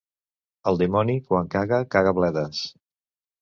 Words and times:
El 0.71 0.79
dimoni, 0.81 1.17
quan 1.27 1.51
caga, 1.57 1.79
caga 1.97 2.15
bledes. 2.21 2.65